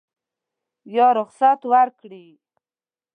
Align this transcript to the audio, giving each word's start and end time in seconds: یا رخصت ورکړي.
یا 0.95 1.07
رخصت 1.17 1.59
ورکړي. 1.71 2.25